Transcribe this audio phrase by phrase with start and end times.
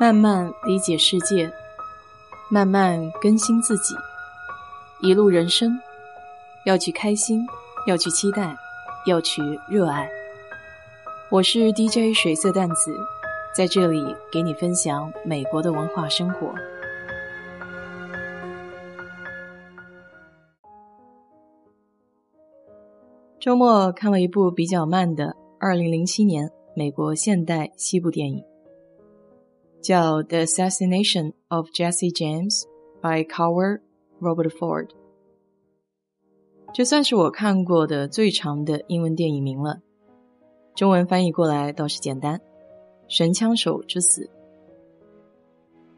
[0.00, 1.52] 慢慢理解世界，
[2.48, 3.96] 慢慢更新自己。
[5.00, 5.76] 一路人生，
[6.64, 7.44] 要去开心，
[7.84, 8.56] 要去期待，
[9.06, 10.08] 要去热爱。
[11.32, 12.96] 我是 DJ 水色淡子，
[13.52, 16.54] 在这里给你分享美国的文化生活。
[23.40, 28.47] 周末看了一部比较慢的2007年美国现代西部电影。
[29.80, 32.62] 叫《The Assassination of Jesse James》
[33.00, 33.80] by Coward
[34.20, 34.88] Robert Ford。
[36.74, 39.80] 这算是我看过的最长的英文电影名了，
[40.74, 42.38] 中文翻译过来倒是简单，
[43.08, 44.24] 《神枪手之死》。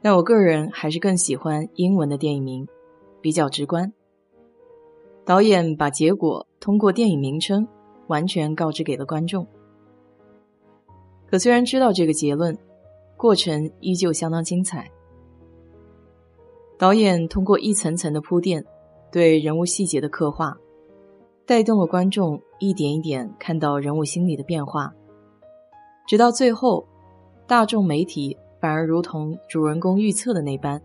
[0.02, 2.68] 但我个人还是更喜欢英文的电影名，
[3.20, 3.92] 比较直观。
[5.24, 7.66] 导演把结果通过电影名称
[8.08, 9.46] 完全告知给了观众。
[11.26, 12.56] 可虽然知道这个结论。
[13.20, 14.90] 过程依旧相当精彩。
[16.78, 18.64] 导演通过一层层的铺垫，
[19.12, 20.56] 对人物细节的刻画，
[21.44, 24.94] 带动了观众一点一点看到人物心理的变化，
[26.08, 26.88] 直到最后，
[27.46, 30.80] 大众媒体反而如同主人公预测的那般，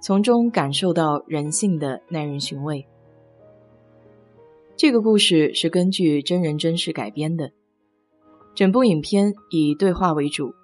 [0.00, 2.86] 从中感受到人性的耐人寻味。
[4.76, 7.52] 这个故事是根据真人真事改编的，
[8.54, 10.54] 整部影片以对话为主。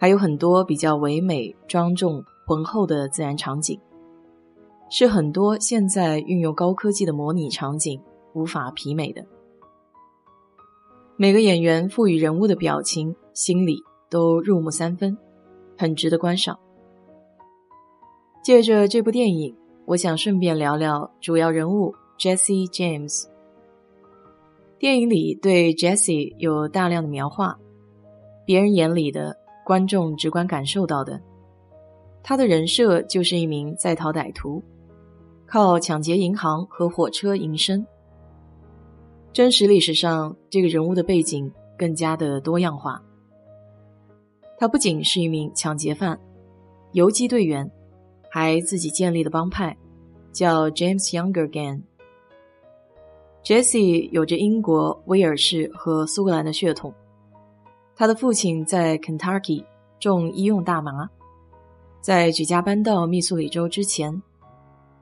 [0.00, 3.78] 还有很多比较唯美、庄重、浑厚的自然场景，
[4.88, 8.00] 是很多现在运用高科技的模拟场景
[8.32, 9.22] 无法媲美的。
[11.16, 15.18] 每个演员赋予人物的表情、心理都入木三分，
[15.76, 16.58] 很值得观赏。
[18.42, 23.26] 借着这部电影，我想顺便聊聊主要人物 Jesse James。
[24.78, 27.58] 电影里对 Jesse 有大量的描画，
[28.46, 29.39] 别人眼里的。
[29.70, 31.20] 观众直观感受到的，
[32.24, 34.60] 他的人设就是一名在逃歹徒，
[35.46, 37.86] 靠抢劫银行和火车营生。
[39.32, 43.00] 真实历史上，这个人物的背景更加的多样化。
[44.58, 46.18] 他不仅是一名抢劫犯、
[46.90, 47.70] 游击队员，
[48.28, 49.76] 还自己建立了帮派，
[50.32, 51.82] 叫 James Younger Gang。
[53.44, 56.92] Jesse 有着英国、威尔士和苏格兰的血统。
[58.00, 59.62] 他的父亲在 Kentucky
[59.98, 61.06] 种医用大麻，
[62.00, 64.22] 在举家搬到密苏里州之前，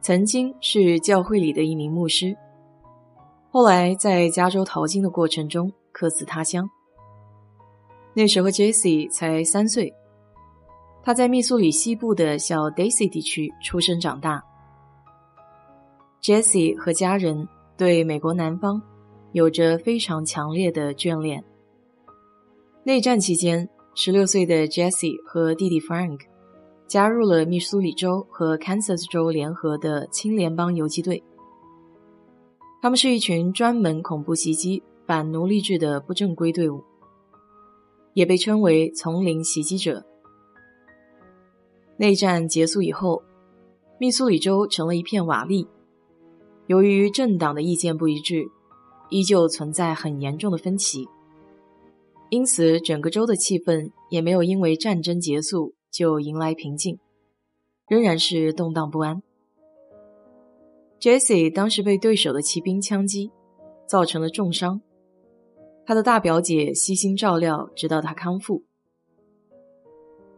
[0.00, 2.36] 曾经是教会里的一名牧师。
[3.52, 6.68] 后来在加州淘金的过程中客死他乡。
[8.14, 9.94] 那时候 Jesse 才三岁，
[11.04, 14.42] 他在密苏里西部的小 Daisy 地区出生长大。
[16.20, 18.82] Jesse 和家人对美国南方
[19.30, 21.44] 有着非常强烈的眷恋。
[22.88, 26.20] 内战期间，十六岁的 Jesse 和弟弟 Frank
[26.86, 31.22] 加入了密苏里州和 Kansas 州联合的青联邦游击队。
[32.80, 36.82] 他们是一群专门恐怖袭击反奴隶制的不正规队伍，
[38.14, 40.02] 也被称为“丛林袭击者”。
[41.98, 43.22] 内战结束以后，
[44.00, 45.68] 密苏里州成了一片瓦砾。
[46.68, 48.46] 由于政党的意见不一致，
[49.10, 51.06] 依旧存在很严重的分歧。
[52.30, 56.98] 因此，整个州的气氛也没有因为战争结束就迎来平静，
[57.88, 59.22] 仍然是动荡不安。
[61.00, 63.30] Jesse 当时被对手的骑兵枪击，
[63.86, 64.82] 造成了重伤。
[65.86, 68.62] 他的大表姐悉心照料，直到他康复。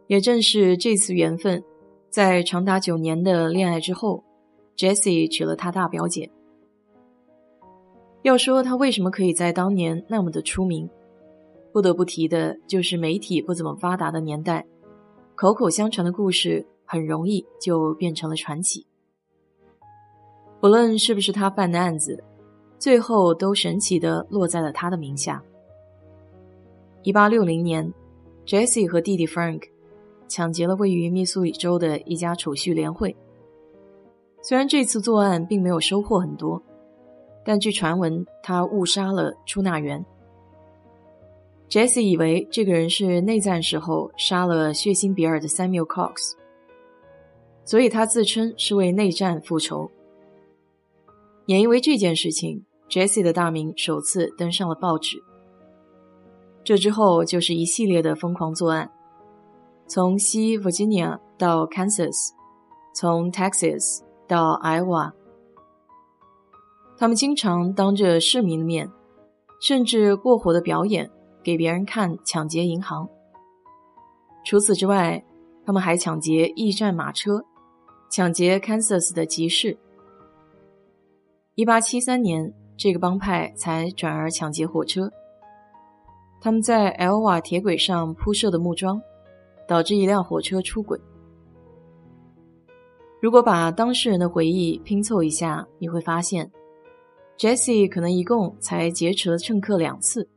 [0.07, 1.61] 也正是这次缘分，
[2.09, 4.23] 在长达九年的恋爱之后
[4.77, 6.31] ，Jesse 娶了他大表姐。
[8.21, 10.89] 要说他为什么可以在当年那么的出名？
[11.71, 14.65] 不得不提的就是媒体不怎么发达的年代，
[15.35, 18.85] 口口相传的故事很容易就变成了传奇。
[20.59, 22.23] 不论是不是他犯的案子，
[22.77, 25.41] 最后都神奇的落在了他的名下。
[27.03, 27.91] 一八六零年
[28.45, 29.63] ，Jesse 和弟弟 Frank
[30.27, 33.15] 抢劫了位于密苏里州的一家储蓄联会。
[34.43, 36.61] 虽然这次作案并没有收获很多，
[37.43, 40.05] 但据传闻，他误杀了出纳员。
[41.71, 46.33] Jesse 以为这个人是内战时候杀了血腥比尔的 Samuel Cox，
[47.63, 49.89] 所以他自称是为内战复仇。
[51.45, 55.23] 也因为这件事情，Jesse 的大名首次登上了报纸。
[56.61, 58.91] 这之后就是一系列的疯狂作案，
[59.87, 62.31] 从西 Virginia 到 Kansas，
[62.93, 65.13] 从 Texas 到 Iowa，
[66.97, 68.91] 他们经常当着市民的面，
[69.61, 71.09] 甚至过火的表演。
[71.43, 73.07] 给别人看抢劫银行。
[74.43, 75.23] 除此之外，
[75.65, 77.43] 他们还抢劫驿站马车，
[78.09, 79.77] 抢劫 Kansas 的集市。
[81.55, 85.11] 一八七三年，这个帮派才转而抢劫火车。
[86.39, 88.99] 他们在 L 瓦铁轨上铺设的木桩，
[89.67, 90.99] 导致一辆火车出轨。
[93.21, 96.51] 如果把当事人的回忆拼凑一下，你会发现
[97.37, 100.27] ，Jesse 可能一共才劫持了乘客两次。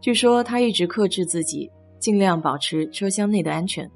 [0.00, 3.88] 据说他一直克制自己，尽量保持车厢内的安全。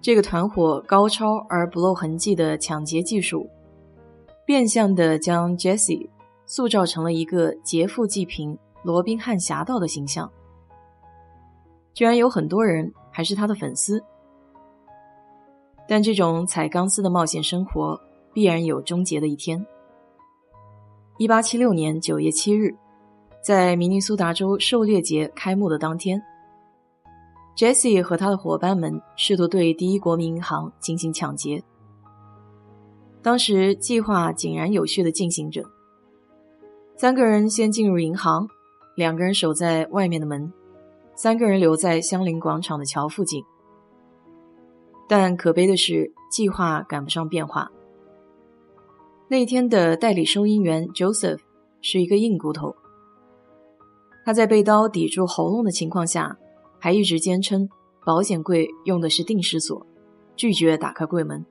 [0.00, 3.46] 这个团伙高超而不露痕迹的抢劫技术，
[4.46, 6.08] 变相的将 Jesse
[6.46, 10.30] 塑造成了一个劫富济贫、罗宾汉侠盗的形象。
[11.92, 14.02] 居然有很多人还是他的粉丝。
[15.86, 18.00] 但这种踩钢丝的冒险生活
[18.32, 19.66] 必然有终结的一天。
[21.18, 22.74] 一八七六年九月七日，
[23.42, 26.22] 在明尼苏达州狩猎节开幕的当天
[27.56, 31.62] ，Jesse 和他的伙伴们试图对第一国民银行进行抢劫。
[33.22, 35.64] 当时计划井然有序的进行着，
[36.96, 38.46] 三个人先进入银行，
[38.94, 40.52] 两个人守在外面的门，
[41.14, 43.42] 三个人留在相邻广场的桥附近。
[45.08, 47.70] 但可悲的是，计划赶不上变化。
[49.28, 51.38] 那天的代理收银员 Joseph
[51.80, 52.74] 是一个硬骨头，
[54.24, 56.38] 他在被刀抵住喉咙的情况下，
[56.78, 57.68] 还一直坚称
[58.04, 59.86] 保险柜用的是定时锁，
[60.36, 61.44] 拒绝打开柜门。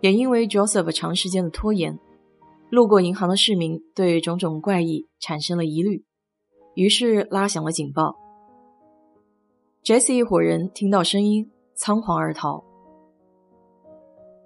[0.00, 1.98] 也因为 Joseph 长时间的拖延，
[2.70, 6.04] 路过银行的市民对种种怪异产生了疑虑，
[6.74, 8.16] 于是拉响了警报。
[9.84, 11.50] Jesse 一伙人听到声音。
[11.82, 12.62] 仓皇而逃。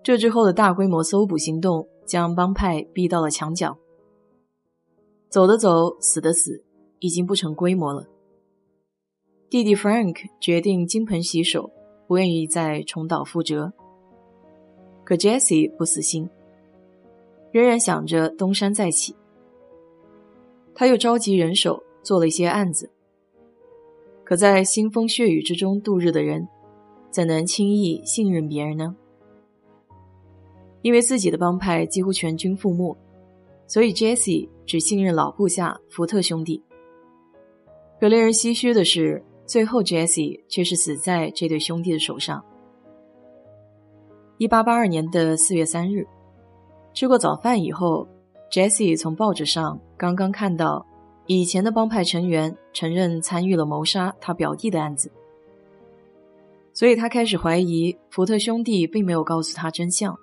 [0.05, 3.77] 这之后的大规模搜捕行动将帮派逼到了墙角。
[5.35, 6.63] 走的走，死的死，
[7.01, 8.07] 已经不成规模了。
[9.51, 11.73] 弟弟 Frank 决定金盆洗手，
[12.07, 13.73] 不愿意再重蹈覆辙。
[15.03, 16.31] 可 Jesse 不死心，
[17.51, 19.17] 仍然想着东山再起。
[20.73, 22.93] 他又召集人手做了一些案子。
[24.23, 26.47] 可在腥风血雨之中度日的人。
[27.11, 28.95] 怎能轻易信任别人呢？
[30.83, 32.97] 因为自己的帮派几乎全军覆没，
[33.67, 36.63] 所以 Jesse 只信任老部下福特兄弟。
[38.01, 42.45] 可令人唏嘘的是，最后 Jesse 却是死在这对兄弟的手上。
[44.39, 46.07] 一八八二年的四月三日，
[46.93, 48.09] 吃过早饭以后
[48.51, 50.85] ，Jesse 从报纸上刚刚看到
[51.27, 55.11] 以前的帮派成员承认参与了谋杀他表弟的案子。
[56.73, 60.19] 所以他开始怀疑福特兄弟并没有告诉他真相。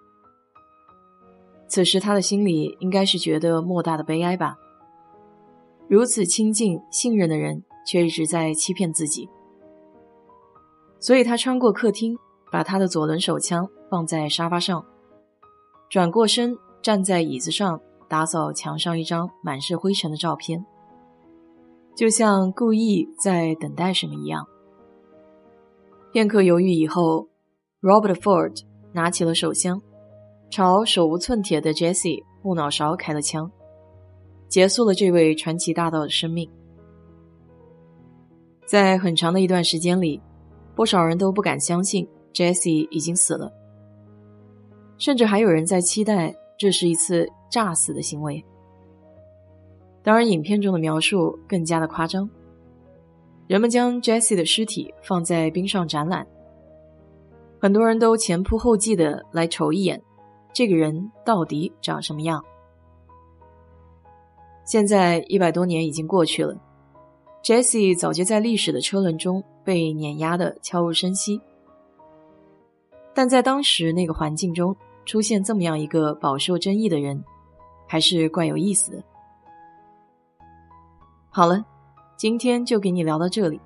[1.72, 4.58] 此时他的心里应该是觉得莫大的悲哀吧。
[5.88, 9.30] 如此亲近信任的人，却一直在欺骗自己。
[11.00, 12.18] 所以他穿过客厅，
[12.52, 14.86] 把他的左轮手枪放在沙发上，
[15.90, 17.80] 转过身站在椅子上，
[18.10, 20.66] 打扫墙上一张满是灰尘的照片，
[21.96, 24.46] 就像故意在等待什么一样。
[26.12, 27.30] 片刻犹豫以后
[27.82, 29.82] ，Robert Ford 拿起了手枪，
[30.52, 33.50] 朝手无寸铁的 Jesse 后脑勺开了枪，
[34.50, 36.48] 结束了这位传奇大盗的生命。
[38.66, 40.22] 在很长的一段时间里，
[40.76, 43.50] 不少人都不敢相信 Jesse 已经死了，
[44.98, 48.44] 甚至还有人在期待这是一次诈死的行为。
[50.04, 52.30] 当然，影片中的描述更加的夸张。
[53.48, 56.28] 人们将 Jesse 的尸体放在冰上展览，
[57.58, 60.02] 很多人都前仆后继的来瞅一眼，
[60.54, 62.44] 这个人到底长什么样？
[64.66, 66.56] 现在一百多年已经过去了
[67.44, 71.42] ，Jesse 早就在历史的车轮中被碾压的悄无声息，
[73.14, 77.24] 但在当时那个环境中出现这么样一个饱受争议的人，
[77.88, 79.04] 还是怪有意思的。
[81.30, 81.66] 好了。
[82.18, 83.60] 今天就给你聊到这里。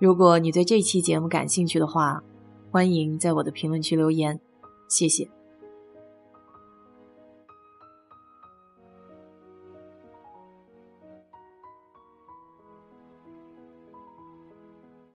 [0.00, 2.20] 如果你对这期节目感兴趣的话，
[2.72, 4.40] 欢迎在我的评论区留言，
[4.88, 5.35] 谢谢。